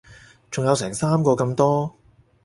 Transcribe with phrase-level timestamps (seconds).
[0.49, 1.95] 仲有成三個咁多